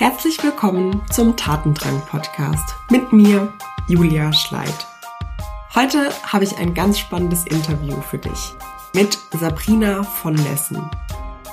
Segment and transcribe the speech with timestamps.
[0.00, 3.52] Herzlich willkommen zum Tatendrang Podcast mit mir,
[3.86, 4.86] Julia Schleid.
[5.74, 8.54] Heute habe ich ein ganz spannendes Interview für dich
[8.94, 10.90] mit Sabrina von Lessen.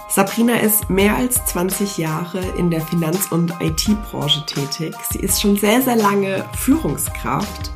[0.07, 4.95] Sabrina ist mehr als 20 Jahre in der Finanz- und IT-Branche tätig.
[5.11, 7.71] Sie ist schon sehr, sehr lange Führungskraft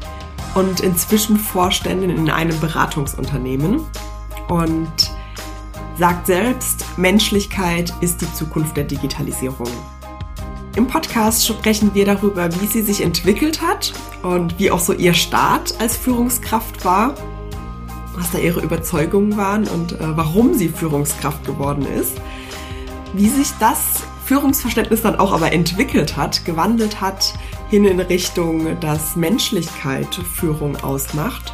[0.56, 3.86] und inzwischen Vorständin in einem Beratungsunternehmen
[4.48, 5.12] und
[5.98, 9.68] sagt selbst, Menschlichkeit ist die Zukunft der Digitalisierung.
[10.78, 13.92] Im Podcast sprechen wir darüber, wie sie sich entwickelt hat
[14.24, 17.16] und wie auch so ihr Start als Führungskraft war,
[18.16, 22.14] was da ihre Überzeugungen waren und äh, warum sie Führungskraft geworden ist,
[23.14, 27.34] wie sich das Führungsverständnis dann auch aber entwickelt hat, gewandelt hat
[27.70, 31.54] hin in Richtung, dass Menschlichkeit Führung ausmacht.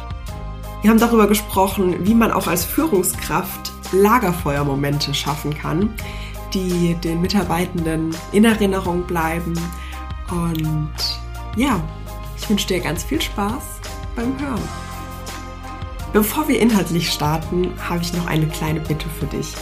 [0.82, 5.94] Wir haben darüber gesprochen, wie man auch als Führungskraft Lagerfeuermomente schaffen kann,
[6.54, 9.54] die den Mitarbeitenden in Erinnerung bleiben.
[10.30, 10.92] Und
[11.56, 11.80] ja,
[12.36, 13.80] ich wünsche dir ganz viel Spaß
[14.14, 14.62] beim Hören.
[16.12, 19.54] Bevor wir inhaltlich starten, habe ich noch eine kleine Bitte für dich.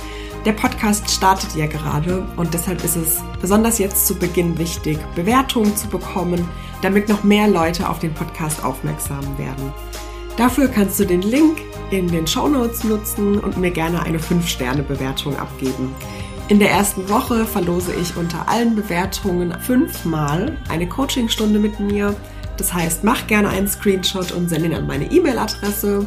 [0.44, 5.76] Der Podcast startet ja gerade und deshalb ist es besonders jetzt zu Beginn wichtig, Bewertungen
[5.76, 6.48] zu bekommen,
[6.82, 9.72] damit noch mehr Leute auf den Podcast aufmerksam werden.
[10.36, 11.58] Dafür kannst du den Link
[11.90, 15.92] in den Show Notes nutzen und mir gerne eine 5-Sterne-Bewertung abgeben.
[16.48, 22.14] In der ersten Woche verlose ich unter allen Bewertungen fünfmal eine Coachingstunde mit mir.
[22.56, 26.06] Das heißt, mach gerne einen Screenshot und sende ihn an meine E-Mail-Adresse.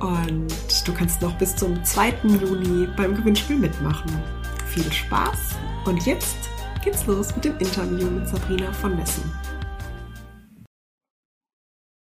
[0.00, 2.16] Und du kannst noch bis zum 2.
[2.24, 4.10] Juni beim Gewinnspiel mitmachen.
[4.66, 6.36] Viel Spaß und jetzt
[6.84, 9.22] geht's los mit dem Interview mit Sabrina von Messen.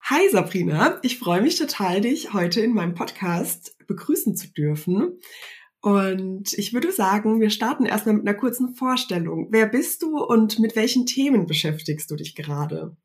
[0.03, 5.19] Hi Sabrina, ich freue mich total, dich heute in meinem Podcast begrüßen zu dürfen.
[5.83, 9.47] Und ich würde sagen, wir starten erstmal mit einer kurzen Vorstellung.
[9.51, 12.95] Wer bist du und mit welchen Themen beschäftigst du dich gerade?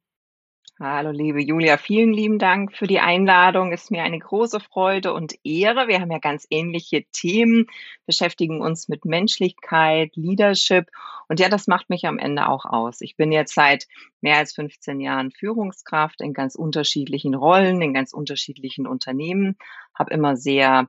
[0.79, 3.73] Hallo, liebe Julia, vielen lieben Dank für die Einladung.
[3.73, 5.89] Ist mir eine große Freude und Ehre.
[5.89, 7.67] Wir haben ja ganz ähnliche Themen,
[8.07, 10.87] beschäftigen uns mit Menschlichkeit, Leadership.
[11.27, 13.01] Und ja, das macht mich am Ende auch aus.
[13.01, 13.89] Ich bin jetzt seit
[14.21, 19.57] mehr als 15 Jahren Führungskraft in ganz unterschiedlichen Rollen, in ganz unterschiedlichen Unternehmen,
[19.97, 20.87] habe immer sehr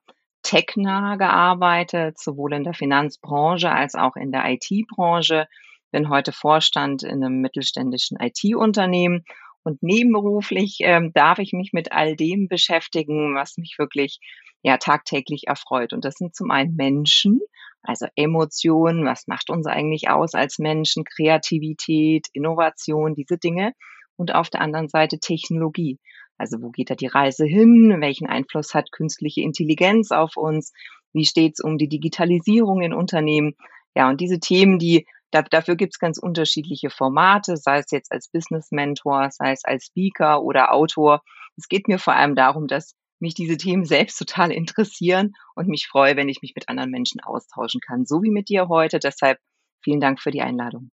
[0.50, 5.48] technah gearbeitet, sowohl in der Finanzbranche als auch in der IT-Branche.
[5.92, 9.26] Bin heute Vorstand in einem mittelständischen IT-Unternehmen
[9.64, 14.20] und nebenberuflich ähm, darf ich mich mit all dem beschäftigen, was mich wirklich
[14.64, 15.94] ja tagtäglich erfreut.
[15.94, 17.42] Und das sind zum einen Menschen,
[17.84, 23.74] also Emotionen, was macht uns eigentlich aus als Menschen, Kreativität, Innovation, diese Dinge.
[24.16, 25.98] Und auf der anderen Seite Technologie.
[26.40, 27.98] Also wo geht da die Reise hin?
[28.00, 30.74] Welchen Einfluss hat künstliche Intelligenz auf uns?
[31.14, 33.56] Wie steht es um die Digitalisierung in Unternehmen?
[33.96, 38.12] Ja, und diese Themen, die da, dafür gibt es ganz unterschiedliche Formate, sei es jetzt
[38.12, 41.22] als Business Mentor, sei es als Speaker oder Autor.
[41.58, 45.88] Es geht mir vor allem darum, dass mich diese Themen selbst total interessieren und mich
[45.88, 49.00] freue, wenn ich mich mit anderen Menschen austauschen kann, so wie mit dir heute.
[49.00, 49.40] Deshalb
[49.84, 50.90] vielen Dank für die Einladung.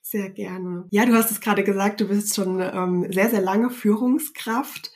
[0.00, 0.86] Sehr gerne.
[0.90, 4.90] Ja, du hast es gerade gesagt, du bist schon ähm, sehr, sehr lange Führungskraft.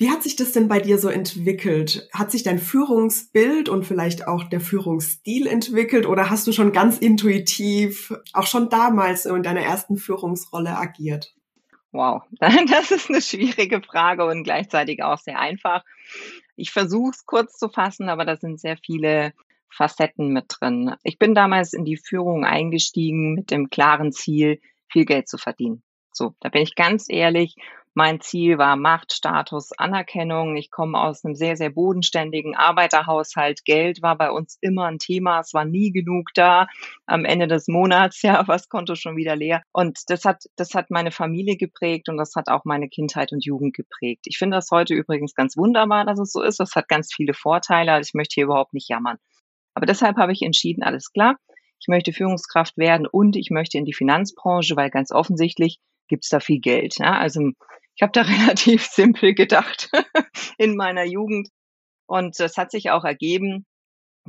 [0.00, 2.08] Wie hat sich das denn bei dir so entwickelt?
[2.14, 6.96] Hat sich dein Führungsbild und vielleicht auch der Führungsstil entwickelt oder hast du schon ganz
[6.96, 11.34] intuitiv auch schon damals in deiner ersten Führungsrolle agiert?
[11.92, 15.84] Wow, das ist eine schwierige Frage und gleichzeitig auch sehr einfach.
[16.56, 19.34] Ich versuche es kurz zu fassen, aber da sind sehr viele
[19.70, 20.94] Facetten mit drin.
[21.02, 25.82] Ich bin damals in die Führung eingestiegen mit dem klaren Ziel, viel Geld zu verdienen.
[26.12, 27.56] So, da bin ich ganz ehrlich.
[27.94, 30.56] Mein Ziel war Macht, Status, Anerkennung.
[30.56, 33.64] Ich komme aus einem sehr, sehr bodenständigen Arbeiterhaushalt.
[33.64, 35.40] Geld war bei uns immer ein Thema.
[35.40, 36.68] Es war nie genug da.
[37.06, 39.62] Am Ende des Monats, ja, was konnte schon wieder leer?
[39.72, 43.44] Und das hat, das hat meine Familie geprägt und das hat auch meine Kindheit und
[43.44, 44.22] Jugend geprägt.
[44.26, 46.60] Ich finde das heute übrigens ganz wunderbar, dass es so ist.
[46.60, 47.92] Das hat ganz viele Vorteile.
[47.92, 49.18] Also ich möchte hier überhaupt nicht jammern.
[49.74, 51.36] Aber deshalb habe ich entschieden, alles klar,
[51.80, 55.78] ich möchte Führungskraft werden und ich möchte in die Finanzbranche, weil ganz offensichtlich
[56.08, 56.98] gibt es da viel Geld.
[56.98, 57.18] Ja?
[57.18, 57.50] Also
[57.94, 59.90] ich habe da relativ simpel gedacht
[60.58, 61.48] in meiner Jugend.
[62.06, 63.66] Und es hat sich auch ergeben,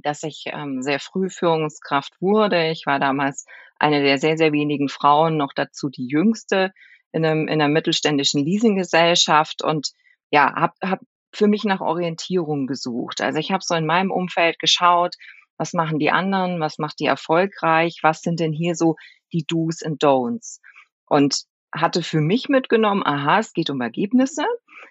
[0.01, 2.69] dass ich ähm, sehr früh Führungskraft wurde.
[2.69, 3.45] Ich war damals
[3.77, 6.71] eine der sehr, sehr wenigen Frauen, noch dazu die jüngste
[7.11, 9.89] in, einem, in einer mittelständischen Leasinggesellschaft und
[10.29, 10.99] ja, habe hab
[11.33, 13.21] für mich nach Orientierung gesucht.
[13.21, 15.15] Also ich habe so in meinem Umfeld geschaut,
[15.61, 18.95] was machen die anderen, was macht die erfolgreich, was sind denn hier so
[19.31, 20.59] die Do's und Don'ts.
[21.05, 24.43] Und hatte für mich mitgenommen, aha, es geht um Ergebnisse,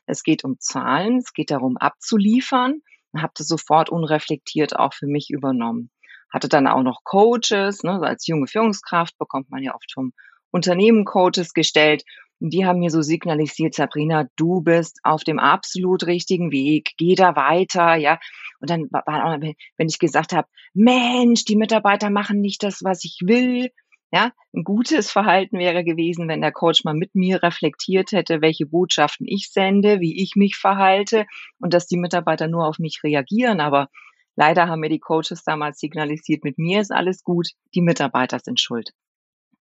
[0.06, 5.08] es geht um Zahlen, es geht darum abzuliefern und habe das sofort unreflektiert auch für
[5.08, 5.90] mich übernommen.
[6.32, 10.12] Hatte dann auch noch Coaches, ne, als junge Führungskraft bekommt man ja oft vom
[10.52, 12.04] Unternehmen Coaches gestellt
[12.40, 17.36] die haben mir so signalisiert, Sabrina, du bist auf dem absolut richtigen Weg, geh da
[17.36, 18.18] weiter, ja.
[18.60, 23.04] Und dann war auch, wenn ich gesagt habe, Mensch, die Mitarbeiter machen nicht das, was
[23.04, 23.70] ich will,
[24.12, 28.66] ja, ein gutes Verhalten wäre gewesen, wenn der Coach mal mit mir reflektiert hätte, welche
[28.66, 31.26] Botschaften ich sende, wie ich mich verhalte
[31.60, 33.60] und dass die Mitarbeiter nur auf mich reagieren.
[33.60, 33.88] Aber
[34.34, 38.60] leider haben mir die Coaches damals signalisiert, mit mir ist alles gut, die Mitarbeiter sind
[38.60, 38.90] schuld.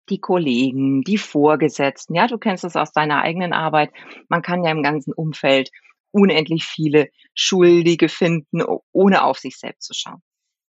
[0.09, 3.91] Die Kollegen, die Vorgesetzten, ja, du kennst es aus deiner eigenen Arbeit.
[4.27, 5.69] Man kann ja im ganzen Umfeld
[6.11, 10.21] unendlich viele Schuldige finden, ohne auf sich selbst zu schauen.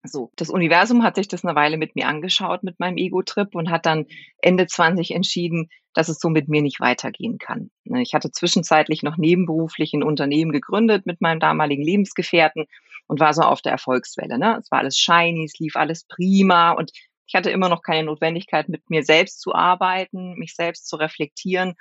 [0.04, 3.70] So, das Universum hat sich das eine Weile mit mir angeschaut mit meinem Ego-Trip und
[3.70, 4.06] hat dann
[4.42, 7.70] Ende 20 entschieden, dass es so mit mir nicht weitergehen kann.
[7.84, 12.66] Ne, ich hatte zwischenzeitlich noch nebenberuflich ein Unternehmen gegründet mit meinem damaligen Lebensgefährten
[13.08, 14.40] und war so auf der Erfolgswelle.
[14.40, 14.58] Ne?
[14.60, 16.92] Es war alles shiny, es lief alles prima und
[17.30, 21.76] ich hatte immer noch keine Notwendigkeit, mit mir selbst zu arbeiten, mich selbst zu reflektieren.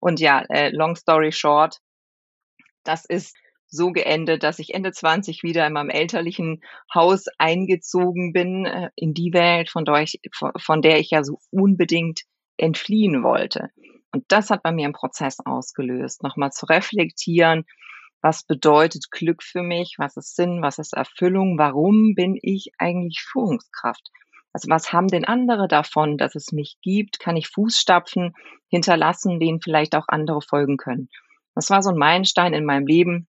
[0.00, 1.76] Und ja, äh, long story short,
[2.84, 3.36] das ist
[3.66, 6.62] so geendet, dass ich Ende 20 wieder in meinem elterlichen
[6.94, 10.20] Haus eingezogen bin, äh, in die Welt, von der ich,
[10.58, 12.22] von der ich ja so unbedingt
[12.56, 13.68] entfliehen wollte.
[14.10, 17.66] Und das hat bei mir einen Prozess ausgelöst, nochmal zu reflektieren,
[18.22, 23.20] was bedeutet Glück für mich, was ist Sinn, was ist Erfüllung, warum bin ich eigentlich
[23.20, 24.10] Führungskraft?
[24.52, 27.20] Also was haben denn andere davon, dass es mich gibt?
[27.20, 28.34] Kann ich Fußstapfen
[28.68, 31.08] hinterlassen, denen vielleicht auch andere folgen können?
[31.54, 33.28] Das war so ein Meilenstein in meinem Leben,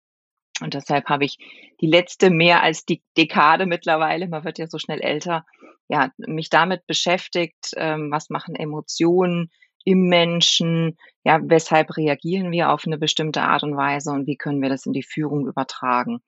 [0.62, 1.38] und deshalb habe ich
[1.81, 5.45] die letzte mehr als die Dekade mittlerweile, man wird ja so schnell älter,
[5.88, 9.50] ja, mich damit beschäftigt, ähm, was machen Emotionen
[9.86, 14.62] im Menschen, ja, weshalb reagieren wir auf eine bestimmte Art und Weise und wie können
[14.62, 16.19] wir das in die Führung übertragen.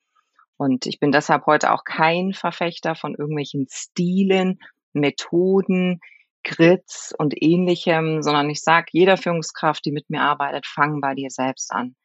[0.58, 4.60] Und ich bin deshalb heute auch kein Verfechter von irgendwelchen Stilen,
[4.94, 6.00] Methoden,
[6.44, 11.30] Grits und ähnlichem, sondern ich sage jeder Führungskraft, die mit mir arbeitet, fang bei dir
[11.30, 11.96] selbst an.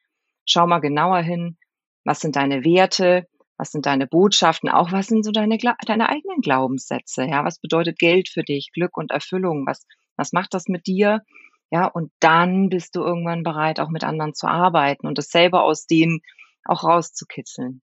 [0.45, 1.57] Schau mal genauer hin,
[2.05, 3.27] was sind deine Werte?
[3.59, 4.69] Was sind deine Botschaften?
[4.69, 5.57] Auch was sind so deine,
[5.87, 7.25] deine eigenen Glaubenssätze?
[7.25, 8.71] Ja, was bedeutet Geld für dich?
[8.73, 9.67] Glück und Erfüllung?
[9.67, 9.87] Was,
[10.17, 11.23] was macht das mit dir?
[11.71, 15.65] Ja, und dann bist du irgendwann bereit, auch mit anderen zu arbeiten und das selber
[15.65, 16.21] aus denen
[16.65, 17.83] auch rauszukitzeln.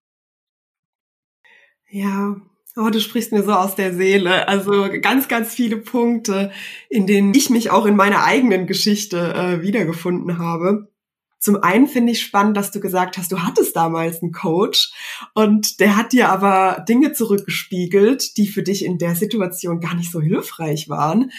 [1.90, 2.36] Ja,
[2.78, 4.48] Oh, du sprichst mir so aus der Seele.
[4.48, 6.52] Also ganz, ganz viele Punkte,
[6.90, 10.90] in denen ich mich auch in meiner eigenen Geschichte äh, wiedergefunden habe.
[11.38, 14.94] Zum einen finde ich spannend, dass du gesagt hast, du hattest damals einen Coach
[15.34, 20.12] und der hat dir aber Dinge zurückgespiegelt, die für dich in der Situation gar nicht
[20.12, 21.32] so hilfreich waren.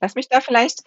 [0.00, 0.82] Lass mich da vielleicht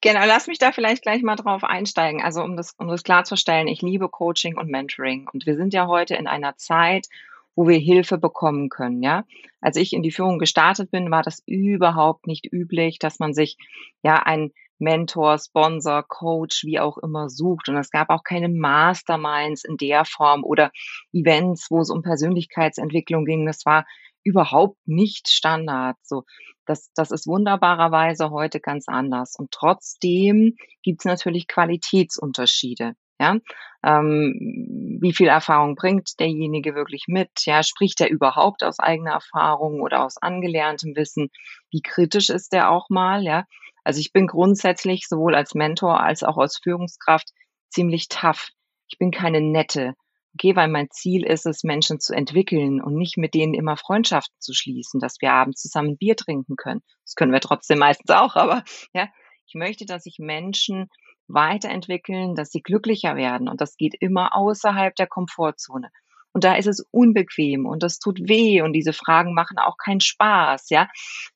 [0.00, 2.22] Genau, lass mich da vielleicht gleich mal drauf einsteigen.
[2.22, 5.30] Also um das, um das klarzustellen, ich liebe Coaching und Mentoring.
[5.32, 7.06] Und wir sind ja heute in einer Zeit,
[7.56, 9.24] wo wir Hilfe bekommen können, ja.
[9.60, 13.56] Als ich in die Führung gestartet bin, war das überhaupt nicht üblich, dass man sich
[14.02, 17.68] ja ein Mentor, Sponsor, Coach, wie auch immer sucht.
[17.68, 20.70] Und es gab auch keine Masterminds in der Form oder
[21.12, 23.46] Events, wo es um Persönlichkeitsentwicklung ging.
[23.46, 23.86] Das war
[24.24, 25.96] überhaupt nicht Standard.
[26.02, 26.24] So,
[26.66, 29.36] das, das ist wunderbarerweise heute ganz anders.
[29.38, 32.94] Und trotzdem gibt es natürlich Qualitätsunterschiede.
[33.20, 33.36] Ja,
[33.84, 37.30] ähm, wie viel Erfahrung bringt derjenige wirklich mit?
[37.44, 41.30] Ja, spricht er überhaupt aus eigener Erfahrung oder aus angelerntem Wissen?
[41.70, 43.22] Wie kritisch ist er auch mal?
[43.22, 43.44] Ja,
[43.84, 47.28] also ich bin grundsätzlich sowohl als Mentor als auch als Führungskraft
[47.68, 48.48] ziemlich tough.
[48.88, 49.94] Ich bin keine nette.
[50.34, 54.34] Okay, weil mein Ziel ist es, Menschen zu entwickeln und nicht mit denen immer Freundschaften
[54.40, 56.80] zu schließen, dass wir abends zusammen Bier trinken können.
[57.04, 59.08] Das können wir trotzdem meistens auch, aber ja,
[59.46, 60.88] ich möchte, dass sich Menschen
[61.28, 65.90] weiterentwickeln, dass sie glücklicher werden und das geht immer außerhalb der Komfortzone.
[66.32, 70.00] Und da ist es unbequem und das tut weh und diese Fragen machen auch keinen
[70.00, 70.88] Spaß, ja.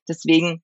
[0.07, 0.61] Deswegen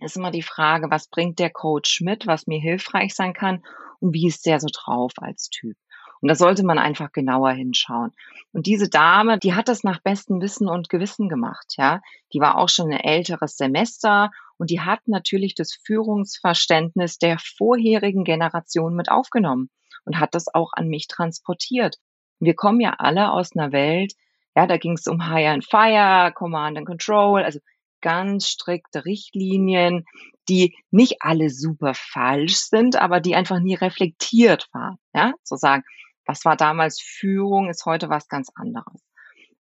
[0.00, 3.64] ist immer die Frage, was bringt der Coach mit, was mir hilfreich sein kann
[4.00, 5.76] und wie ist der so drauf als Typ.
[6.20, 8.12] Und da sollte man einfach genauer hinschauen.
[8.52, 12.00] Und diese Dame, die hat das nach bestem Wissen und Gewissen gemacht, ja.
[12.32, 18.24] Die war auch schon ein älteres Semester und die hat natürlich das Führungsverständnis der vorherigen
[18.24, 19.70] Generation mit aufgenommen
[20.04, 21.96] und hat das auch an mich transportiert.
[22.40, 24.14] Wir kommen ja alle aus einer Welt,
[24.56, 27.60] ja, da ging es um Hire and Fire, Command and Control, also
[28.00, 30.04] ganz strikte Richtlinien,
[30.48, 34.98] die nicht alle super falsch sind, aber die einfach nie reflektiert waren.
[35.14, 35.84] Ja, zu sagen,
[36.28, 39.02] was war damals Führung, ist heute was ganz anderes.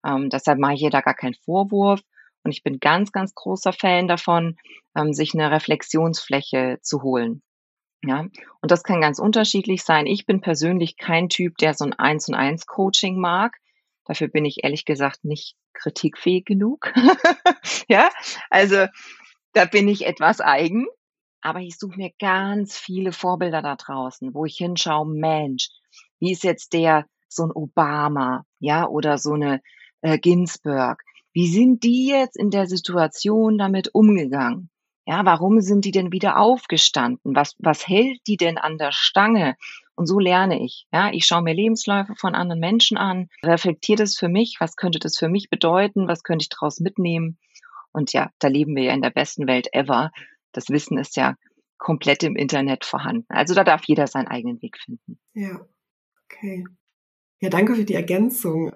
[0.04, 2.00] Ähm, deshalb mache ich hier da gar keinen Vorwurf.
[2.42, 4.56] Und ich bin ganz, ganz großer Fan davon,
[4.96, 7.42] ähm, sich eine Reflexionsfläche zu holen.
[8.04, 8.26] Ja,
[8.60, 10.06] und das kann ganz unterschiedlich sein.
[10.06, 13.56] Ich bin persönlich kein Typ, der so ein Eins und Eins Coaching mag.
[14.04, 16.92] Dafür bin ich ehrlich gesagt nicht kritikfähig genug.
[17.88, 18.10] ja,
[18.50, 18.86] also
[19.52, 20.86] da bin ich etwas eigen.
[21.42, 25.68] aber ich suche mir ganz viele Vorbilder da draußen, wo ich hinschaue, Mensch,
[26.18, 29.60] wie ist jetzt der, so ein Obama, ja, oder so eine
[30.00, 31.02] äh, Ginsburg.
[31.32, 34.70] Wie sind die jetzt in der Situation damit umgegangen?
[35.06, 37.36] Ja, warum sind die denn wieder aufgestanden?
[37.36, 39.56] Was, was hält die denn an der Stange?
[39.94, 40.86] Und so lerne ich.
[40.92, 44.56] Ja, ich schaue mir Lebensläufe von anderen Menschen an, reflektiere das für mich.
[44.58, 46.08] Was könnte das für mich bedeuten?
[46.08, 47.38] Was könnte ich daraus mitnehmen?
[47.92, 50.10] Und ja, da leben wir ja in der besten Welt ever.
[50.52, 51.36] Das Wissen ist ja
[51.78, 53.26] komplett im Internet vorhanden.
[53.28, 55.18] Also da darf jeder seinen eigenen Weg finden.
[55.34, 55.60] Ja,
[56.36, 56.64] okay.
[57.40, 58.72] Ja, danke für die Ergänzung.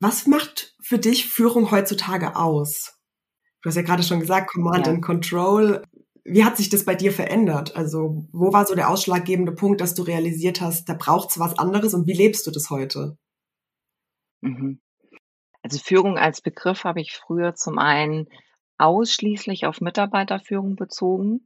[0.00, 2.98] Was macht für dich Führung heutzutage aus?
[3.62, 4.92] Du hast ja gerade schon gesagt, Command ja.
[4.92, 5.82] and Control.
[6.24, 7.76] Wie hat sich das bei dir verändert?
[7.76, 11.58] Also, wo war so der ausschlaggebende Punkt, dass du realisiert hast, da braucht es was
[11.58, 13.16] anderes und wie lebst du das heute?
[14.42, 14.80] Mhm.
[15.62, 18.28] Also Führung als Begriff habe ich früher zum einen
[18.78, 21.40] ausschließlich auf Mitarbeiterführung bezogen.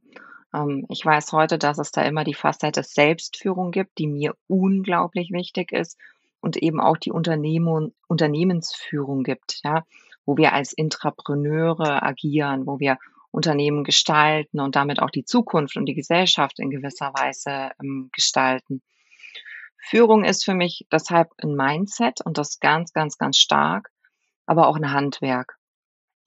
[0.53, 5.31] Ähm, ich weiß heute, dass es da immer die Facette Selbstführung gibt, die mir unglaublich
[5.31, 5.97] wichtig ist
[6.39, 9.61] und eben auch die Unternehmen, Unternehmensführung gibt.
[9.63, 9.83] Ja
[10.25, 12.97] wo wir als Intrapreneure agieren, wo wir
[13.31, 18.81] Unternehmen gestalten und damit auch die Zukunft und die Gesellschaft in gewisser Weise ähm, gestalten.
[19.77, 23.89] Führung ist für mich deshalb ein Mindset und das ganz, ganz, ganz stark,
[24.45, 25.57] aber auch ein Handwerk.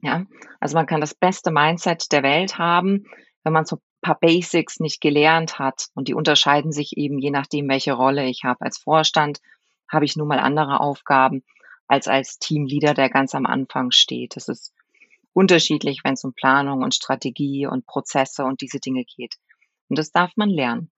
[0.00, 0.24] Ja,
[0.60, 3.06] also man kann das beste Mindset der Welt haben,
[3.42, 7.68] wenn man so paar Basics nicht gelernt hat und die unterscheiden sich eben je nachdem,
[7.68, 8.60] welche Rolle ich habe.
[8.60, 9.40] Als Vorstand
[9.90, 11.42] habe ich nun mal andere Aufgaben
[11.86, 14.36] als als Teamleader, der ganz am Anfang steht.
[14.36, 14.72] Das ist
[15.32, 19.34] unterschiedlich, wenn es um Planung und Strategie und Prozesse und diese Dinge geht.
[19.88, 20.90] Und das darf man lernen.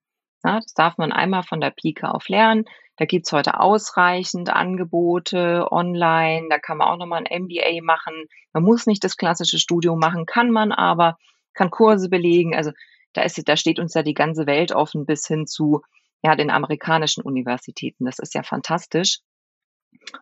[0.43, 2.65] Ja, das darf man einmal von der Pike auf lernen.
[2.95, 6.47] Da gibt's heute ausreichend Angebote online.
[6.49, 8.13] Da kann man auch nochmal ein MBA machen.
[8.53, 11.17] Man muss nicht das klassische Studium machen, kann man aber,
[11.53, 12.55] kann Kurse belegen.
[12.55, 12.71] Also
[13.13, 15.81] da, ist, da steht uns ja die ganze Welt offen bis hin zu
[16.23, 18.05] ja, den amerikanischen Universitäten.
[18.05, 19.19] Das ist ja fantastisch.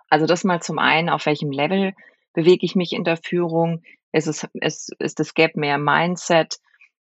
[0.10, 1.94] Also das mal zum einen, auf welchem Level
[2.34, 3.82] bewege ich mich in der Führung?
[4.12, 6.60] Ist, es, ist, ist das Gap mehr Mindset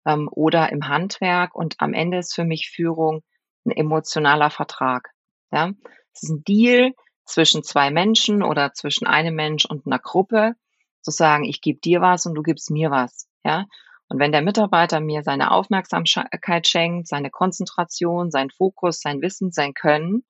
[0.06, 1.54] ähm, oder im Handwerk?
[1.54, 3.22] Und am Ende ist für mich Führung
[3.64, 5.10] ein emotionaler Vertrag.
[5.50, 5.72] Ja?
[6.14, 6.92] Es ist ein Deal
[7.24, 10.54] zwischen zwei Menschen oder zwischen einem Mensch und einer Gruppe,
[11.02, 13.28] zu sagen, ich gebe dir was und du gibst mir was.
[13.44, 13.66] Ja?
[14.12, 19.72] Und wenn der Mitarbeiter mir seine Aufmerksamkeit schenkt, seine Konzentration, sein Fokus, sein Wissen, sein
[19.72, 20.22] Können,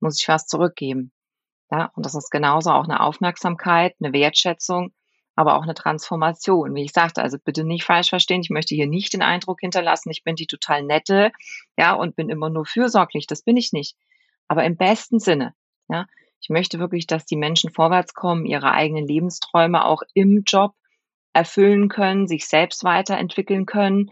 [0.00, 1.12] muss ich was zurückgeben.
[1.70, 4.94] Ja, und das ist genauso auch eine Aufmerksamkeit, eine Wertschätzung,
[5.36, 6.74] aber auch eine Transformation.
[6.74, 8.40] Wie ich sagte, also bitte nicht falsch verstehen.
[8.40, 11.30] Ich möchte hier nicht den Eindruck hinterlassen, ich bin die total nette,
[11.76, 13.26] ja, und bin immer nur fürsorglich.
[13.26, 13.94] Das bin ich nicht.
[14.46, 15.52] Aber im besten Sinne,
[15.90, 16.06] ja.
[16.40, 20.72] Ich möchte wirklich, dass die Menschen vorwärts kommen, ihre eigenen Lebensträume auch im Job
[21.38, 24.10] erfüllen können, sich selbst weiterentwickeln können,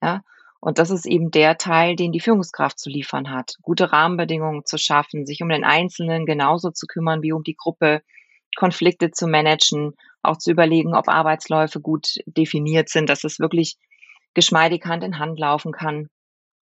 [0.00, 0.22] ja.
[0.60, 3.54] Und das ist eben der Teil, den die Führungskraft zu liefern hat.
[3.62, 8.02] Gute Rahmenbedingungen zu schaffen, sich um den Einzelnen genauso zu kümmern wie um die Gruppe,
[8.56, 13.76] Konflikte zu managen, auch zu überlegen, ob Arbeitsläufe gut definiert sind, dass es wirklich
[14.34, 16.08] geschmeidig Hand in Hand laufen kann.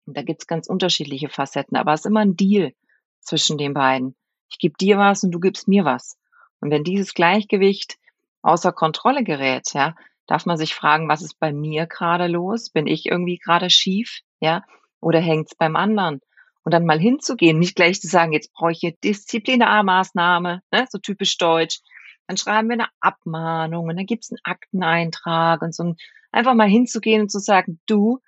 [0.05, 2.74] Und da gibt's ganz unterschiedliche Facetten, aber es ist immer ein Deal
[3.22, 4.15] zwischen den beiden.
[4.50, 6.17] Ich gebe dir was und du gibst mir was.
[6.62, 7.98] Und wenn dieses Gleichgewicht
[8.43, 9.95] außer Kontrolle gerät, ja,
[10.27, 12.69] darf man sich fragen, was ist bei mir gerade los?
[12.69, 14.19] Bin ich irgendwie gerade schief?
[14.39, 14.63] Ja?
[15.00, 16.21] Oder hängt's beim anderen?
[16.63, 21.38] Und dann mal hinzugehen, nicht gleich zu sagen, jetzt brauche ich Disziplinarmaßnahme, ne, so typisch
[21.38, 21.79] deutsch.
[22.27, 25.95] Dann schreiben wir eine Abmahnung und dann gibt's einen Akteneintrag und so.
[26.31, 28.19] Einfach mal hinzugehen und zu sagen, du,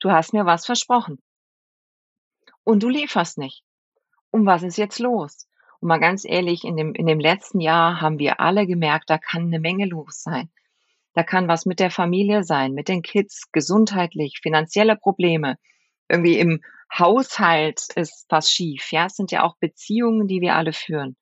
[0.00, 1.18] du hast mir was versprochen.
[2.62, 3.64] Und du lieferst nicht.
[4.30, 5.48] Und was ist jetzt los?
[5.82, 9.18] Und mal ganz ehrlich, in dem, in dem letzten Jahr haben wir alle gemerkt, da
[9.18, 10.48] kann eine Menge los sein.
[11.12, 15.58] Da kann was mit der Familie sein, mit den Kids, gesundheitlich, finanzielle Probleme.
[16.08, 16.60] Irgendwie im
[16.96, 18.92] Haushalt ist was schief.
[18.92, 21.16] Ja, es sind ja auch Beziehungen, die wir alle führen.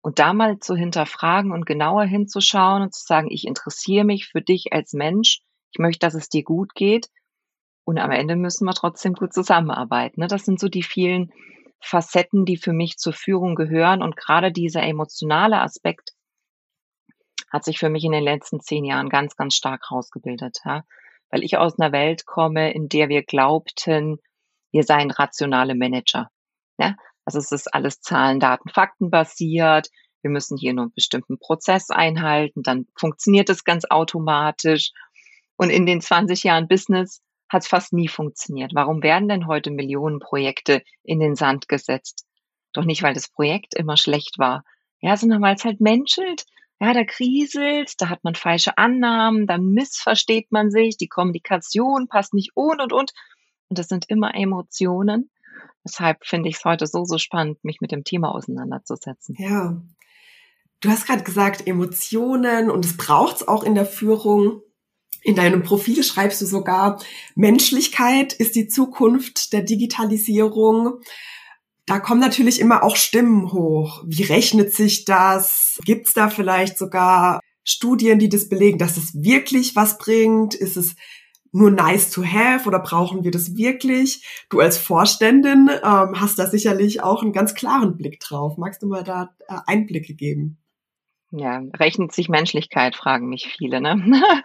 [0.00, 4.42] Und da mal zu hinterfragen und genauer hinzuschauen und zu sagen, ich interessiere mich für
[4.42, 5.40] dich als Mensch.
[5.72, 7.08] Ich möchte, dass es dir gut geht.
[7.84, 10.20] Und am Ende müssen wir trotzdem gut zusammenarbeiten.
[10.20, 10.28] Ne?
[10.28, 11.32] Das sind so die vielen
[11.80, 14.02] Facetten, die für mich zur Führung gehören.
[14.02, 16.12] Und gerade dieser emotionale Aspekt,
[17.50, 20.58] hat sich für mich in den letzten zehn Jahren ganz, ganz stark rausgebildet.
[20.64, 20.84] Ja?
[21.30, 24.18] Weil ich aus einer Welt komme, in der wir glaubten,
[24.70, 26.30] wir seien rationale Manager.
[26.78, 26.94] Ja?
[27.24, 29.88] Also es ist alles Zahlen, Daten, Fakten basiert.
[30.22, 34.90] Wir müssen hier nur einen bestimmten Prozess einhalten, dann funktioniert es ganz automatisch.
[35.56, 38.72] Und in den 20 Jahren Business hat es fast nie funktioniert.
[38.74, 42.26] Warum werden denn heute Millionen Projekte in den Sand gesetzt?
[42.72, 44.64] Doch nicht, weil das Projekt immer schlecht war,
[45.00, 46.44] ja, sondern weil es halt menschelt,
[46.80, 52.34] ja, da kriselt, da hat man falsche Annahmen, da missversteht man sich, die Kommunikation passt
[52.34, 53.12] nicht und und und.
[53.68, 55.30] Und das sind immer Emotionen.
[55.84, 59.34] Deshalb finde ich es heute so, so spannend, mich mit dem Thema auseinanderzusetzen.
[59.38, 59.80] Ja.
[60.80, 64.62] Du hast gerade gesagt, Emotionen und es braucht es auch in der Führung.
[65.22, 67.00] In deinem Profil schreibst du sogar,
[67.34, 71.00] Menschlichkeit ist die Zukunft der Digitalisierung.
[71.86, 74.02] Da kommen natürlich immer auch Stimmen hoch.
[74.06, 75.78] Wie rechnet sich das?
[75.84, 80.54] Gibt es da vielleicht sogar Studien, die das belegen, dass es wirklich was bringt?
[80.54, 80.94] Ist es
[81.52, 84.24] nur nice to have oder brauchen wir das wirklich?
[84.50, 88.58] Du als Vorständin ähm, hast da sicherlich auch einen ganz klaren Blick drauf.
[88.58, 90.58] Magst du mal da äh, Einblicke geben?
[91.30, 93.80] Ja, rechnet sich Menschlichkeit, fragen mich viele.
[93.80, 93.96] Ne?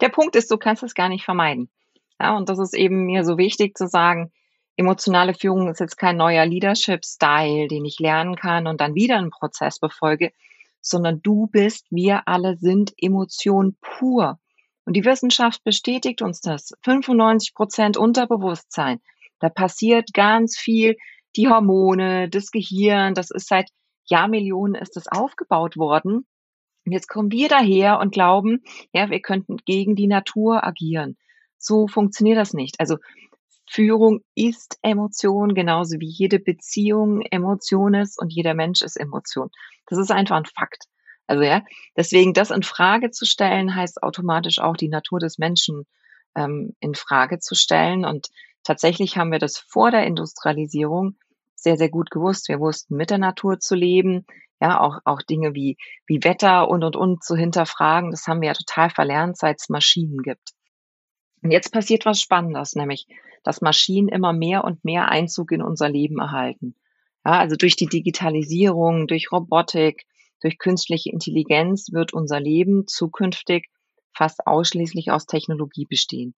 [0.00, 1.70] Der Punkt ist, du kannst es gar nicht vermeiden.
[2.18, 4.32] Ja, und das ist eben mir so wichtig zu sagen,
[4.76, 9.30] emotionale Führung ist jetzt kein neuer Leadership-Style, den ich lernen kann und dann wieder einen
[9.30, 10.32] Prozess befolge,
[10.80, 14.38] sondern du bist, wir alle sind Emotion pur.
[14.84, 16.72] Und die Wissenschaft bestätigt uns das.
[16.82, 19.00] 95 Prozent Unterbewusstsein.
[19.38, 20.96] Da passiert ganz viel.
[21.36, 23.70] Die Hormone, das Gehirn, das ist seit
[24.04, 26.26] Jahrmillionen ist das aufgebaut worden.
[26.84, 31.16] Und jetzt kommen wir daher und glauben, ja, wir könnten gegen die Natur agieren.
[31.58, 32.80] So funktioniert das nicht.
[32.80, 32.96] Also
[33.70, 39.50] Führung ist Emotion, genauso wie jede Beziehung Emotion ist und jeder Mensch ist Emotion.
[39.86, 40.88] Das ist einfach ein Fakt.
[41.26, 41.62] Also ja,
[41.96, 45.86] deswegen das in Frage zu stellen, heißt automatisch auch die Natur des Menschen
[46.34, 48.04] ähm, in Frage zu stellen.
[48.04, 48.28] Und
[48.64, 51.16] tatsächlich haben wir das vor der Industrialisierung
[51.62, 52.48] sehr, sehr gut gewusst.
[52.48, 54.26] Wir wussten, mit der Natur zu leben,
[54.60, 55.76] ja, auch, auch Dinge wie,
[56.06, 58.10] wie Wetter und, und, und zu hinterfragen.
[58.10, 60.50] Das haben wir ja total verlernt, seit es Maschinen gibt.
[61.42, 63.06] Und jetzt passiert was Spannendes, nämlich,
[63.42, 66.76] dass Maschinen immer mehr und mehr Einzug in unser Leben erhalten.
[67.24, 70.04] Ja, also durch die Digitalisierung, durch Robotik,
[70.40, 73.68] durch künstliche Intelligenz wird unser Leben zukünftig
[74.14, 76.34] fast ausschließlich aus Technologie bestehen.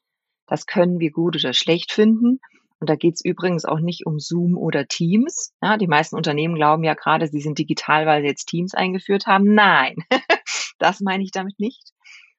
[0.46, 2.40] Das können wir gut oder schlecht finden.
[2.84, 5.54] Und da geht es übrigens auch nicht um Zoom oder Teams.
[5.62, 9.24] Ja, die meisten Unternehmen glauben ja gerade, sie sind digital, weil sie jetzt Teams eingeführt
[9.24, 9.54] haben.
[9.54, 9.96] Nein,
[10.78, 11.94] das meine ich damit nicht,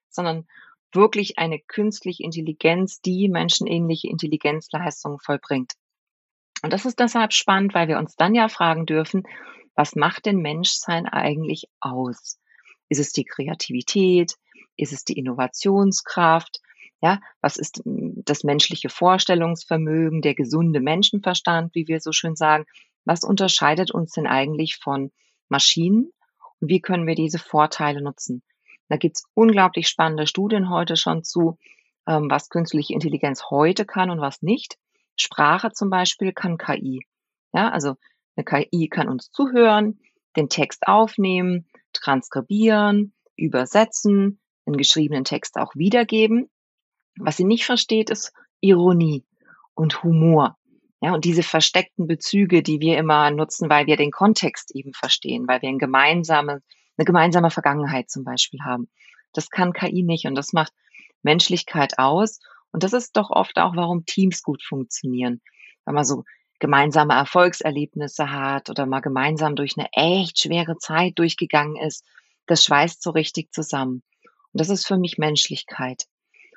[0.07, 0.45] sondern
[0.93, 5.73] wirklich eine künstliche Intelligenz, die menschenähnliche Intelligenzleistungen vollbringt.
[6.61, 9.23] Und das ist deshalb spannend, weil wir uns dann ja fragen dürfen,
[9.73, 12.39] was macht denn Menschsein eigentlich aus?
[12.87, 14.35] Ist es die Kreativität?
[14.77, 16.59] Ist es die Innovationskraft?
[17.05, 22.65] Ja, was ist das menschliche Vorstellungsvermögen, der gesunde Menschenverstand, wie wir so schön sagen?
[23.03, 25.11] Was unterscheidet uns denn eigentlich von
[25.47, 26.11] Maschinen?
[26.59, 28.41] Und wie können wir diese Vorteile nutzen?
[28.89, 31.59] Da gibt's unglaublich spannende Studien heute schon zu,
[32.07, 34.79] ähm, was künstliche Intelligenz heute kann und was nicht.
[35.15, 37.05] Sprache zum Beispiel kann KI.
[37.53, 37.97] Ja, also
[38.35, 39.99] eine KI kann uns zuhören,
[40.35, 46.49] den Text aufnehmen, transkribieren, übersetzen, den geschriebenen Text auch wiedergeben.
[47.19, 49.23] Was sie nicht versteht, ist Ironie
[49.73, 50.57] und Humor.
[51.01, 55.47] Ja, und diese versteckten Bezüge, die wir immer nutzen, weil wir den Kontext eben verstehen,
[55.47, 56.61] weil wir ein gemeinsame,
[56.97, 58.89] eine gemeinsame Vergangenheit zum Beispiel haben.
[59.33, 60.73] Das kann KI nicht und das macht
[61.21, 62.39] Menschlichkeit aus.
[62.71, 65.41] Und das ist doch oft auch, warum Teams gut funktionieren.
[65.83, 66.23] Weil man so
[66.59, 72.05] gemeinsame Erfolgserlebnisse hat oder mal gemeinsam durch eine echt schwere Zeit durchgegangen ist,
[72.47, 74.03] das schweißt so richtig zusammen.
[74.53, 76.05] Und das ist für mich Menschlichkeit.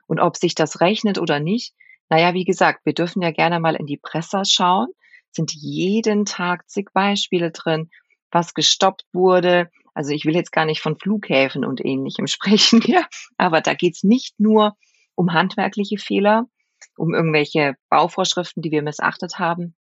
[0.08, 1.74] Und ob sich das rechnet oder nicht,
[2.08, 4.88] naja, wie gesagt, wir dürfen ja gerne mal in die Presse schauen,
[5.30, 7.90] sind jeden Tag zig Beispiele drin,
[8.30, 9.70] was gestoppt wurde.
[9.94, 14.02] Also ich will jetzt gar nicht von Flughäfen und ähnlichem sprechen hier, aber da geht's
[14.02, 14.76] nicht nur
[15.14, 16.46] um handwerkliche Fehler,
[16.96, 19.74] um irgendwelche Bauvorschriften, die wir missachtet haben,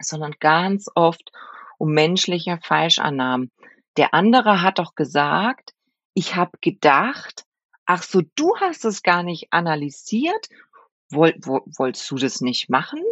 [0.00, 1.30] sondern ganz oft
[1.78, 3.50] um menschliche Falschannahmen.
[3.96, 5.72] Der andere hat doch gesagt,
[6.14, 7.44] ich habe gedacht,
[7.86, 10.48] ach so, du hast es gar nicht analysiert,
[11.12, 13.02] Woll, wo, wolltest du das nicht machen?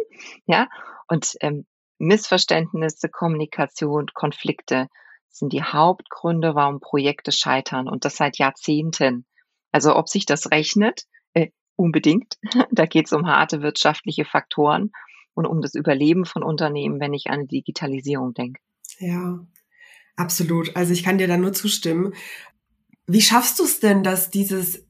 [0.45, 0.67] Ja,
[1.07, 1.65] und ähm,
[1.99, 4.87] Missverständnisse, Kommunikation, Konflikte
[5.29, 9.25] sind die Hauptgründe, warum Projekte scheitern und das seit Jahrzehnten.
[9.71, 11.03] Also ob sich das rechnet,
[11.33, 12.37] äh, unbedingt.
[12.71, 14.91] da geht es um harte wirtschaftliche Faktoren
[15.35, 18.59] und um das Überleben von Unternehmen, wenn ich an Digitalisierung denke.
[18.97, 19.45] Ja,
[20.15, 20.75] absolut.
[20.75, 22.13] Also ich kann dir da nur zustimmen.
[23.11, 24.85] Wie schaffst du es denn, dass dieses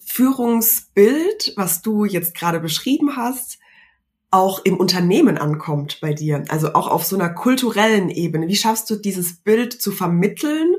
[0.00, 3.58] Führungsbild, was du jetzt gerade beschrieben hast,
[4.30, 6.44] auch im Unternehmen ankommt bei dir?
[6.48, 8.48] Also auch auf so einer kulturellen Ebene.
[8.48, 10.74] Wie schaffst du dieses Bild zu vermitteln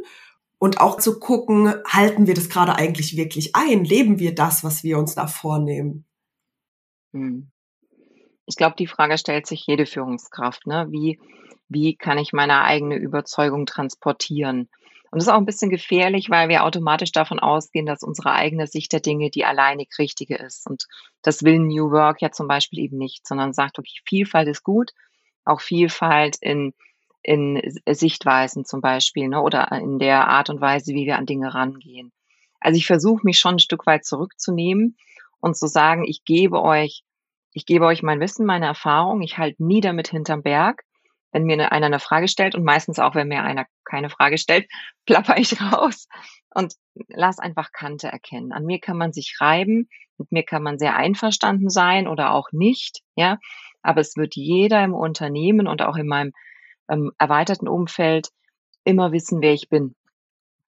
[0.60, 3.86] und auch zu gucken, halten wir das gerade eigentlich wirklich ein?
[3.86, 6.06] Leben wir das, was wir uns da vornehmen?
[7.14, 7.52] Hm
[8.46, 10.68] ich glaube, die Frage stellt sich jede Führungskraft.
[10.68, 10.88] Ne?
[10.90, 11.20] Wie,
[11.70, 14.70] wie kann ich meine eigene Überzeugung transportieren?
[15.14, 18.66] Und das ist auch ein bisschen gefährlich, weil wir automatisch davon ausgehen, dass unsere eigene
[18.66, 20.66] Sicht der Dinge die alleinig richtige ist.
[20.68, 20.88] Und
[21.22, 24.90] das will New Work ja zum Beispiel eben nicht, sondern sagt, okay, Vielfalt ist gut,
[25.46, 26.74] auch Vielfalt in,
[27.22, 31.54] in Sichtweisen zum Beispiel ne, oder in der Art und Weise, wie wir an Dinge
[31.54, 32.12] rangehen.
[32.60, 34.98] Also ich versuche mich schon ein Stück weit zurückzunehmen
[35.40, 37.04] und zu sagen, ich gebe euch,
[37.52, 40.82] ich gebe euch mein Wissen, meine Erfahrung, ich halte nie damit hinterm Berg.
[41.34, 44.70] Wenn mir einer eine Frage stellt und meistens auch, wenn mir einer keine Frage stellt,
[45.06, 46.08] plapper ich raus
[46.54, 46.74] und
[47.10, 48.54] lass einfach Kante erkennen.
[48.54, 52.52] An mir kann man sich reiben, mit mir kann man sehr einverstanden sein oder auch
[52.52, 53.38] nicht, ja.
[53.82, 56.32] Aber es wird jeder im Unternehmen und auch in meinem
[56.90, 58.30] ähm, erweiterten Umfeld
[58.86, 59.96] immer wissen, wer ich bin,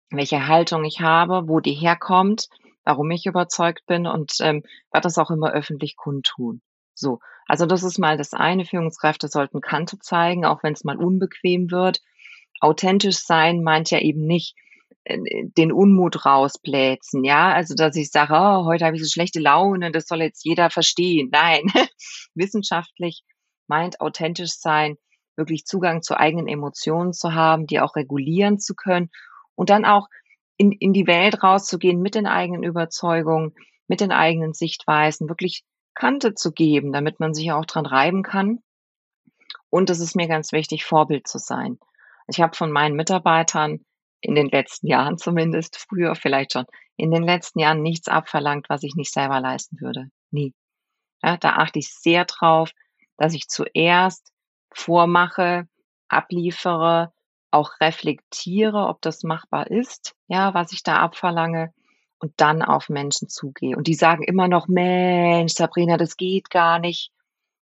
[0.09, 2.49] welche Haltung ich habe, wo die herkommt
[2.85, 6.61] warum ich überzeugt bin und ähm, werde das auch immer öffentlich kundtun.
[6.95, 8.65] So, also das ist mal das eine.
[8.65, 12.01] Führungskräfte sollten Kante zeigen, auch wenn es mal unbequem wird.
[12.59, 14.55] Authentisch sein meint ja eben nicht
[15.03, 15.19] äh,
[15.57, 19.91] den Unmut rausplätzen, ja, also dass ich sage, oh, heute habe ich so schlechte Laune,
[19.91, 21.29] das soll jetzt jeder verstehen.
[21.31, 21.63] Nein,
[22.33, 23.23] wissenschaftlich
[23.67, 24.97] meint authentisch sein,
[25.35, 29.09] wirklich Zugang zu eigenen Emotionen zu haben, die auch regulieren zu können
[29.55, 30.07] und dann auch
[30.57, 33.53] in, in die Welt rauszugehen mit den eigenen Überzeugungen,
[33.87, 38.59] mit den eigenen Sichtweisen, wirklich Kante zu geben, damit man sich auch dran reiben kann.
[39.69, 41.79] Und es ist mir ganz wichtig, Vorbild zu sein.
[42.27, 43.83] Ich habe von meinen Mitarbeitern
[44.21, 46.65] in den letzten Jahren zumindest, früher vielleicht schon,
[46.97, 50.09] in den letzten Jahren nichts abverlangt, was ich nicht selber leisten würde.
[50.31, 50.53] Nie.
[51.23, 52.71] Ja, da achte ich sehr drauf,
[53.17, 54.31] dass ich zuerst
[54.71, 55.67] vormache,
[56.07, 57.11] abliefere,
[57.51, 61.73] auch reflektiere, ob das machbar ist, ja, was ich da abverlange
[62.19, 63.75] und dann auf Menschen zugehe.
[63.75, 67.11] Und die sagen immer noch, Mensch, Sabrina, das geht gar nicht.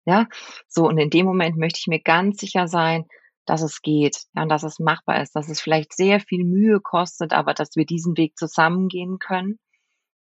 [0.05, 0.27] Ja,
[0.69, 0.87] so.
[0.89, 3.07] Und in dem Moment möchte ich mir ganz sicher sein,
[3.47, 6.81] dass es geht, ja, und dass es machbar ist, dass es vielleicht sehr viel Mühe
[6.81, 9.59] kostet, aber dass wir diesen Weg zusammengehen können.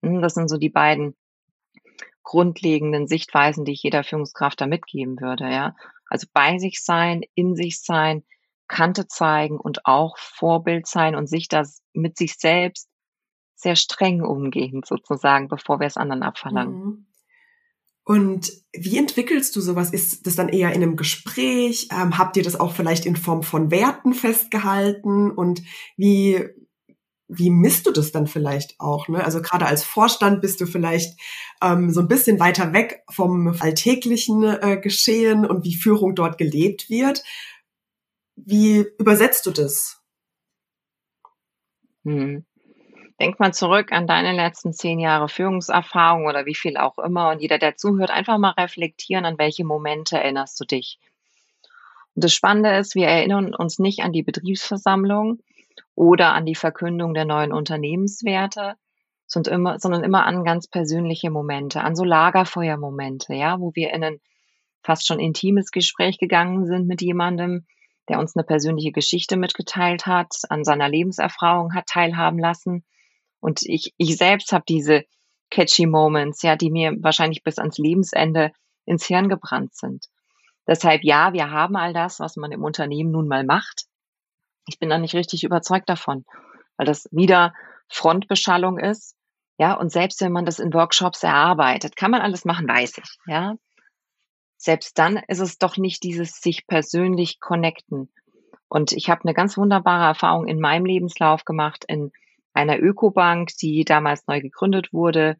[0.03, 1.17] Hm, das sind so die beiden
[2.23, 5.75] grundlegenden Sichtweisen, die ich jeder Führungskraft da mitgeben würde, ja.
[6.09, 8.25] Also bei sich sein, in sich sein,
[8.69, 12.89] Kante zeigen und auch Vorbild sein und sich das mit sich selbst
[13.63, 16.85] sehr streng umgehen, sozusagen, bevor wir es anderen abverlangen.
[16.85, 17.07] Mhm.
[18.05, 19.93] Und wie entwickelst du sowas?
[19.93, 21.89] Ist das dann eher in einem Gespräch?
[21.93, 25.31] Ähm, habt ihr das auch vielleicht in Form von Werten festgehalten?
[25.31, 25.63] Und
[25.97, 26.45] wie,
[27.29, 29.07] wie misst du das dann vielleicht auch?
[29.07, 29.25] Ne?
[29.25, 31.17] Also gerade als Vorstand bist du vielleicht
[31.63, 36.91] ähm, so ein bisschen weiter weg vom alltäglichen äh, Geschehen und wie Führung dort gelebt
[36.91, 37.23] wird.
[38.35, 40.01] Wie übersetzt du das?
[42.05, 42.45] Hm.
[43.23, 47.31] Denk mal zurück an deine letzten zehn Jahre Führungserfahrung oder wie viel auch immer.
[47.31, 50.99] Und jeder, der zuhört, einfach mal reflektieren, an welche Momente erinnerst du dich.
[52.17, 55.39] Und das Spannende ist, wir erinnern uns nicht an die Betriebsversammlung
[55.95, 58.75] oder an die Verkündung der neuen Unternehmenswerte,
[59.29, 64.03] sondern immer, sondern immer an ganz persönliche Momente, an so Lagerfeuermomente, ja, wo wir in
[64.03, 64.21] ein
[64.83, 67.67] fast schon intimes Gespräch gegangen sind mit jemandem,
[68.09, 72.85] der uns eine persönliche Geschichte mitgeteilt hat, an seiner Lebenserfahrung hat teilhaben lassen.
[73.43, 75.03] Und ich, ich selbst habe diese
[75.51, 78.53] catchy Moments, ja, die mir wahrscheinlich bis ans Lebensende
[78.87, 80.07] ins Hirn gebrannt sind.
[80.67, 83.87] Deshalb ja, wir haben all das, was man im Unternehmen nun mal macht.
[84.69, 86.25] Ich bin da nicht richtig überzeugt davon,
[86.77, 87.53] weil das wieder
[87.89, 89.17] Frontbeschallung ist.
[89.59, 93.19] Ja, und selbst wenn man das in Workshops erarbeitet, kann man alles machen, weiß ich.
[93.27, 93.57] Ja,
[94.57, 98.09] selbst dann ist es doch nicht dieses sich persönlich connecten.
[98.69, 102.13] Und ich habe eine ganz wunderbare Erfahrung in meinem Lebenslauf gemacht in
[102.55, 105.37] einer Ökobank, die damals neu gegründet wurde,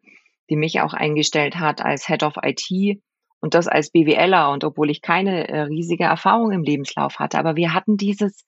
[0.49, 3.01] die mich auch eingestellt hat als Head of IT
[3.39, 7.55] und das als BWLer und obwohl ich keine äh, riesige Erfahrung im Lebenslauf hatte, aber
[7.55, 8.45] wir hatten dieses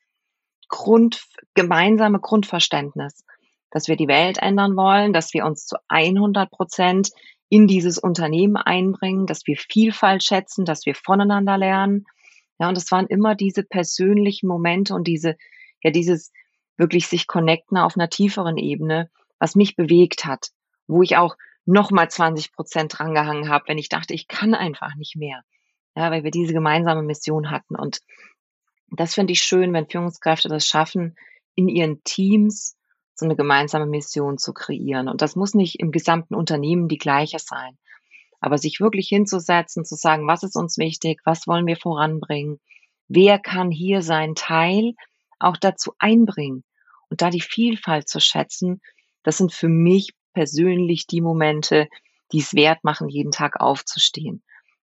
[0.67, 1.23] Grund,
[1.53, 3.23] gemeinsame Grundverständnis,
[3.71, 7.09] dass wir die Welt ändern wollen, dass wir uns zu 100 Prozent
[7.49, 12.05] in dieses Unternehmen einbringen, dass wir Vielfalt schätzen, dass wir voneinander lernen.
[12.59, 15.35] Ja, und es waren immer diese persönlichen Momente und diese,
[15.83, 16.31] ja, dieses
[16.77, 19.09] wirklich sich connecten auf einer tieferen Ebene,
[19.39, 20.49] was mich bewegt hat,
[20.87, 21.35] wo ich auch
[21.65, 25.43] nochmal 20 Prozent drangehangen habe, wenn ich dachte, ich kann einfach nicht mehr.
[25.95, 27.75] Ja, weil wir diese gemeinsame Mission hatten.
[27.75, 28.01] Und
[28.89, 31.15] das finde ich schön, wenn Führungskräfte das schaffen,
[31.55, 32.77] in ihren Teams
[33.15, 35.07] so eine gemeinsame Mission zu kreieren.
[35.07, 37.77] Und das muss nicht im gesamten Unternehmen die gleiche sein.
[38.41, 42.59] Aber sich wirklich hinzusetzen, zu sagen, was ist uns wichtig, was wollen wir voranbringen,
[43.07, 44.93] wer kann hier seinen Teil
[45.39, 46.63] auch dazu einbringen
[47.09, 48.81] und da die Vielfalt zu schätzen,
[49.23, 51.87] das sind für mich persönlich die Momente,
[52.31, 54.43] die es wert machen, jeden Tag aufzustehen.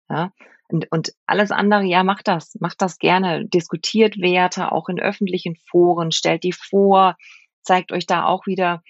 [0.08, 0.32] Ja,
[0.68, 5.56] und, und alles andere, ja, macht das, macht das gerne, diskutiert Werte auch in öffentlichen
[5.56, 7.16] Foren, stellt die vor,
[7.62, 8.82] zeigt euch da auch wieder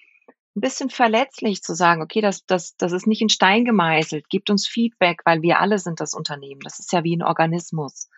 [0.57, 4.51] ein bisschen verletzlich zu sagen, okay, das, das, das ist nicht in Stein gemeißelt, gebt
[4.51, 6.61] uns Feedback, weil wir alle sind das Unternehmen.
[6.63, 8.09] Das ist ja wie ein Organismus.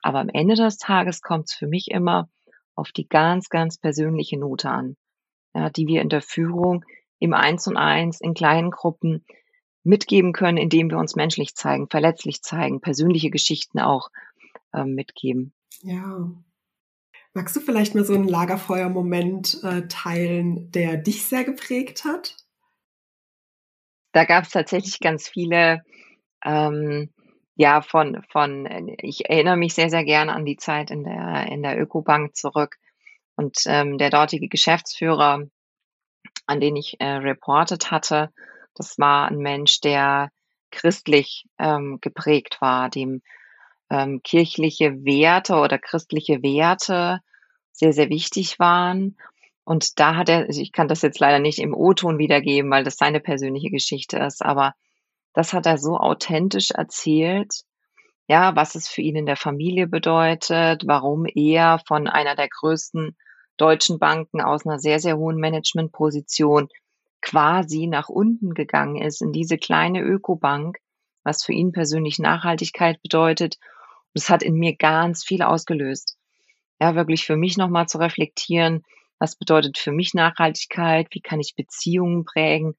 [0.00, 2.28] Aber am Ende des Tages kommt es für mich immer
[2.74, 4.96] auf die ganz, ganz persönliche Note an,
[5.54, 6.84] ja, die wir in der Führung
[7.18, 9.24] im Eins und Eins in kleinen Gruppen
[9.84, 14.10] mitgeben können, indem wir uns menschlich zeigen, verletzlich zeigen, persönliche Geschichten auch
[14.72, 15.52] äh, mitgeben.
[15.82, 16.30] Ja.
[17.34, 22.36] Magst du vielleicht mal so einen Lagerfeuer-Moment äh, teilen, der dich sehr geprägt hat?
[24.12, 25.82] Da gab es tatsächlich ganz viele,
[26.44, 27.10] ähm,
[27.56, 31.62] ja, von, von, ich erinnere mich sehr, sehr gerne an die Zeit in der, in
[31.62, 32.76] der Ökobank zurück.
[33.36, 35.46] Und ähm, der dortige Geschäftsführer,
[36.46, 38.30] an den ich äh, reportet hatte,
[38.74, 40.30] das war ein Mensch, der
[40.70, 43.22] christlich ähm, geprägt war, dem
[43.90, 47.20] ähm, kirchliche Werte oder christliche Werte
[47.70, 49.16] sehr, sehr wichtig waren.
[49.64, 52.84] Und da hat er, also ich kann das jetzt leider nicht im O-Ton wiedergeben, weil
[52.84, 54.74] das seine persönliche Geschichte ist, aber
[55.34, 57.64] das hat er so authentisch erzählt,
[58.26, 63.16] ja, was es für ihn in der Familie bedeutet, warum er von einer der größten
[63.58, 66.68] deutschen Banken aus einer sehr, sehr hohen Managementposition
[67.20, 70.78] quasi nach unten gegangen ist in diese kleine Ökobank,
[71.22, 73.56] was für ihn persönlich Nachhaltigkeit bedeutet.
[74.14, 76.16] Und es hat in mir ganz viel ausgelöst.
[76.80, 78.82] Ja, wirklich für mich nochmal zu reflektieren,
[79.18, 82.74] was bedeutet für mich Nachhaltigkeit, wie kann ich Beziehungen prägen.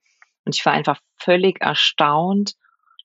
[0.46, 2.54] Und ich war einfach völlig erstaunt,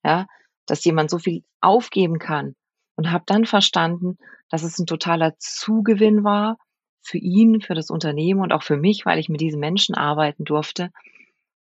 [0.04, 0.28] ja,
[0.68, 2.56] dass jemand so viel aufgeben kann.
[2.96, 4.18] Und habe dann verstanden,
[4.50, 6.58] dass es ein totaler Zugewinn war
[7.02, 10.46] für ihn, für das Unternehmen und auch für mich, weil ich mit diesen Menschen arbeiten
[10.46, 10.92] durfte.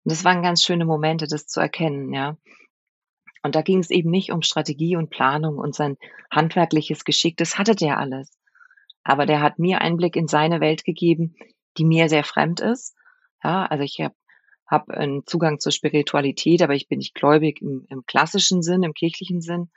[0.03, 2.37] Und das waren ganz schöne Momente, das zu erkennen, ja.
[3.43, 5.97] Und da ging es eben nicht um Strategie und Planung und sein
[6.29, 8.29] handwerkliches Geschick, das hatte der alles.
[9.03, 11.35] Aber der hat mir Einblick in seine Welt gegeben,
[11.77, 12.95] die mir sehr fremd ist.
[13.43, 14.13] Ja, also ich habe
[14.71, 18.93] hab einen Zugang zur Spiritualität, aber ich bin nicht gläubig im, im klassischen Sinn, im
[18.93, 19.69] kirchlichen Sinn.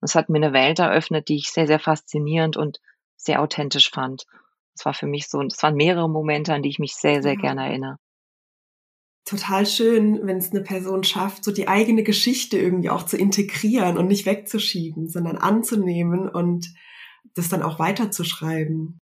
[0.00, 2.80] Es hat mir eine Welt eröffnet, die ich sehr, sehr faszinierend und
[3.16, 4.26] sehr authentisch fand.
[4.76, 7.34] Das war für mich so, das waren mehrere Momente, an die ich mich sehr, sehr
[7.34, 7.40] ja.
[7.40, 7.98] gerne erinnere
[9.24, 13.96] total schön, wenn es eine Person schafft, so die eigene Geschichte irgendwie auch zu integrieren
[13.96, 16.72] und nicht wegzuschieben, sondern anzunehmen und
[17.34, 19.00] das dann auch weiterzuschreiben.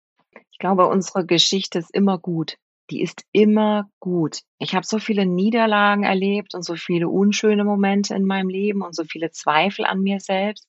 [0.50, 2.56] Ich glaube, unsere Geschichte ist immer gut.
[2.90, 4.40] Die ist immer gut.
[4.58, 8.94] Ich habe so viele Niederlagen erlebt und so viele unschöne Momente in meinem Leben und
[8.94, 10.68] so viele Zweifel an mir selbst.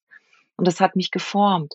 [0.56, 1.74] Und das hat mich geformt.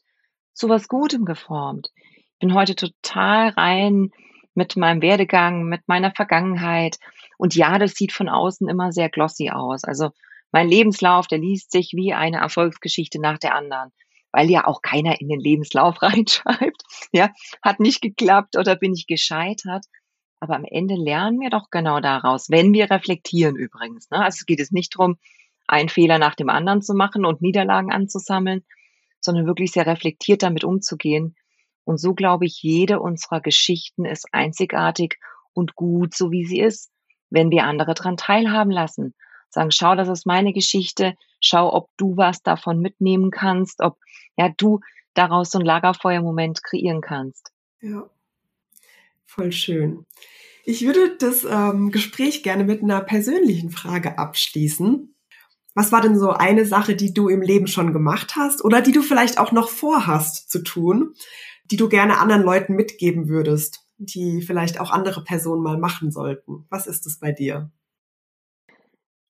[0.55, 1.91] Zu was Gutem geformt.
[1.97, 4.11] Ich bin heute total rein
[4.55, 6.97] mit meinem Werdegang, mit meiner Vergangenheit.
[7.37, 9.85] Und ja, das sieht von außen immer sehr glossy aus.
[9.85, 10.11] Also
[10.53, 13.93] mein Lebenslauf, der liest sich wie eine Erfolgsgeschichte nach der anderen,
[14.33, 16.83] weil ja auch keiner in den Lebenslauf reinschreibt.
[17.13, 17.31] Ja,
[17.63, 19.85] hat nicht geklappt oder bin ich gescheitert.
[20.41, 24.11] Aber am Ende lernen wir doch genau daraus, wenn wir reflektieren übrigens.
[24.11, 24.19] Ne?
[24.19, 25.19] Also es geht es nicht darum,
[25.67, 28.65] einen Fehler nach dem anderen zu machen und Niederlagen anzusammeln,
[29.21, 31.37] sondern wirklich sehr reflektiert damit umzugehen
[31.91, 35.19] und so glaube ich, jede unserer Geschichten ist einzigartig
[35.53, 36.93] und gut, so wie sie ist,
[37.31, 39.15] wenn wir andere daran teilhaben lassen.
[39.49, 43.99] Sagen, schau, das ist meine Geschichte, schau, ob du was davon mitnehmen kannst, ob
[44.37, 44.79] ja du
[45.15, 47.51] daraus so ein Lagerfeuermoment kreieren kannst.
[47.81, 48.09] Ja,
[49.31, 50.07] voll schön.
[50.65, 55.15] Ich würde das ähm, Gespräch gerne mit einer persönlichen Frage abschließen.
[55.75, 58.93] Was war denn so eine Sache, die du im Leben schon gemacht hast oder die
[58.93, 61.15] du vielleicht auch noch vorhast zu tun,
[61.71, 66.67] die du gerne anderen Leuten mitgeben würdest, die vielleicht auch andere Personen mal machen sollten?
[66.69, 67.71] Was ist es bei dir?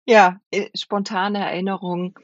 [0.06, 2.18] Ja, äh, spontane Erinnerung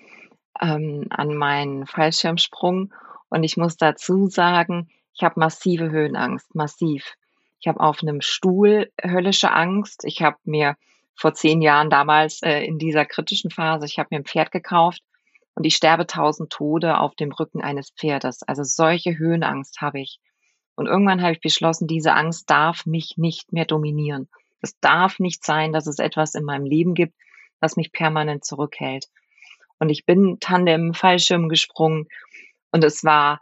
[0.62, 2.94] ähm, an meinen Fallschirmsprung.
[3.30, 7.16] Und ich muss dazu sagen, ich habe massive Höhenangst, massiv.
[7.64, 10.04] Ich habe auf einem Stuhl höllische Angst.
[10.04, 10.76] Ich habe mir
[11.16, 15.02] vor zehn Jahren damals äh, in dieser kritischen Phase, ich habe mir ein Pferd gekauft
[15.56, 18.44] und ich sterbe tausend Tode auf dem Rücken eines Pferdes.
[18.44, 20.20] Also solche Höhenangst habe ich.
[20.76, 24.28] Und irgendwann habe ich beschlossen, diese Angst darf mich nicht mehr dominieren.
[24.60, 27.14] Es darf nicht sein, dass es etwas in meinem Leben gibt,
[27.62, 29.06] was mich permanent zurückhält.
[29.80, 32.10] Und ich bin Tandem Fallschirm gesprungen
[32.74, 33.40] und es war,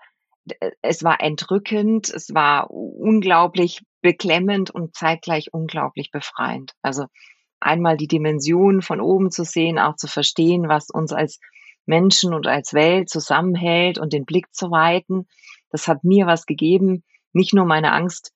[0.83, 6.73] es war entrückend, es war unglaublich beklemmend und zeitgleich unglaublich befreiend.
[6.81, 7.05] Also
[7.59, 11.39] einmal die Dimension von oben zu sehen, auch zu verstehen, was uns als
[11.85, 15.27] Menschen und als Welt zusammenhält und den Blick zu weiten.
[15.69, 18.31] Das hat mir was gegeben, nicht nur meine Angst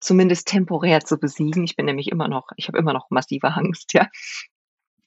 [0.00, 1.64] zumindest temporär zu besiegen.
[1.64, 4.08] Ich bin nämlich immer noch, ich habe immer noch massive Angst, ja.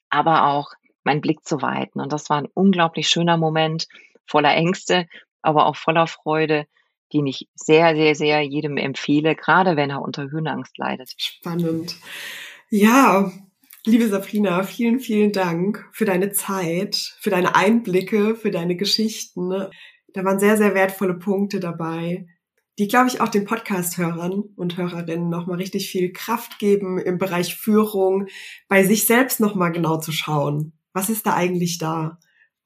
[0.09, 0.71] Aber auch
[1.03, 2.01] meinen Blick zu weiten.
[2.01, 3.87] Und das war ein unglaublich schöner Moment,
[4.25, 5.07] voller Ängste,
[5.41, 6.65] aber auch voller Freude,
[7.13, 11.13] den ich sehr, sehr, sehr jedem empfehle, gerade wenn er unter Höhenangst leidet.
[11.17, 11.95] Spannend.
[12.69, 13.31] Ja,
[13.85, 19.49] liebe Sabrina, vielen, vielen Dank für deine Zeit, für deine Einblicke, für deine Geschichten.
[20.13, 22.27] Da waren sehr, sehr wertvolle Punkte dabei,
[22.79, 27.55] die, glaube ich, auch den Podcast-Hörern und Hörerinnen nochmal richtig viel Kraft geben im Bereich
[27.55, 28.27] Führung,
[28.69, 30.71] bei sich selbst nochmal genau zu schauen.
[30.93, 32.19] Was ist da eigentlich da?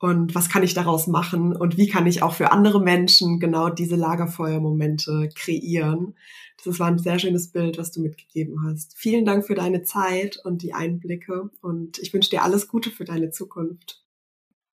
[0.03, 1.55] Und was kann ich daraus machen?
[1.55, 6.17] Und wie kann ich auch für andere Menschen genau diese Lagerfeuermomente kreieren?
[6.65, 8.97] Das war ein sehr schönes Bild, was du mitgegeben hast.
[8.97, 11.51] Vielen Dank für deine Zeit und die Einblicke.
[11.61, 14.03] Und ich wünsche dir alles Gute für deine Zukunft.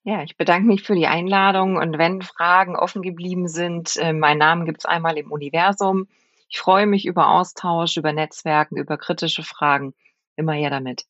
[0.02, 4.38] Ja, ich bedanke mich für die Einladung und wenn Fragen offen geblieben sind, äh, mein
[4.38, 6.08] Name gibt es einmal im Universum.
[6.48, 9.92] Ich freue mich über Austausch, über Netzwerken, über kritische Fragen.
[10.36, 11.04] Immer her damit.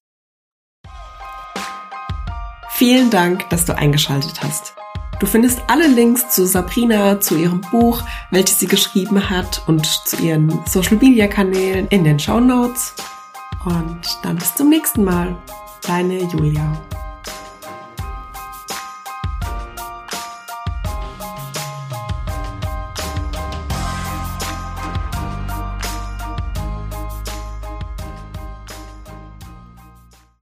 [2.78, 4.74] Vielen Dank, dass du eingeschaltet hast.
[5.18, 10.16] Du findest alle Links zu Sabrina, zu ihrem Buch, welches sie geschrieben hat und zu
[10.18, 12.94] ihren Social Media Kanälen in den Show Notes.
[13.64, 15.36] Und dann bis zum nächsten Mal.
[15.88, 16.80] Deine Julia.